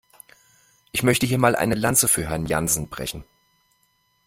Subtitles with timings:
[0.91, 3.23] Ich möchte hier mal eine Lanze für Herrn Jansen brechen.